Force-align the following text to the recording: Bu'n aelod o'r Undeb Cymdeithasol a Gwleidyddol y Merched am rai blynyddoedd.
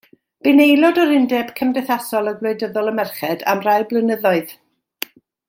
Bu'n 0.45 0.61
aelod 0.63 0.95
o'r 1.03 1.11
Undeb 1.17 1.51
Cymdeithasol 1.59 2.31
a 2.31 2.33
Gwleidyddol 2.41 2.93
y 2.93 2.95
Merched 3.01 3.45
am 3.53 3.63
rai 3.69 3.77
blynyddoedd. 3.93 4.57